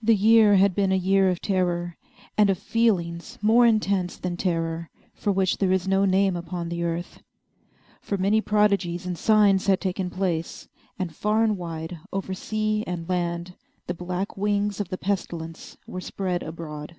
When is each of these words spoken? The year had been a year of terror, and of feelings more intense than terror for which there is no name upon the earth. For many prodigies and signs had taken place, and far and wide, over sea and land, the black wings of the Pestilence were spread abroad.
The 0.00 0.16
year 0.16 0.54
had 0.54 0.74
been 0.74 0.90
a 0.90 0.96
year 0.96 1.28
of 1.28 1.42
terror, 1.42 1.98
and 2.38 2.48
of 2.48 2.56
feelings 2.56 3.38
more 3.42 3.66
intense 3.66 4.16
than 4.16 4.38
terror 4.38 4.88
for 5.12 5.30
which 5.32 5.58
there 5.58 5.70
is 5.70 5.86
no 5.86 6.06
name 6.06 6.34
upon 6.34 6.70
the 6.70 6.82
earth. 6.82 7.20
For 8.00 8.16
many 8.16 8.40
prodigies 8.40 9.04
and 9.04 9.18
signs 9.18 9.66
had 9.66 9.82
taken 9.82 10.08
place, 10.08 10.66
and 10.98 11.14
far 11.14 11.44
and 11.44 11.58
wide, 11.58 11.98
over 12.10 12.32
sea 12.32 12.82
and 12.86 13.06
land, 13.06 13.54
the 13.86 13.92
black 13.92 14.38
wings 14.38 14.80
of 14.80 14.88
the 14.88 14.96
Pestilence 14.96 15.76
were 15.86 16.00
spread 16.00 16.42
abroad. 16.42 16.96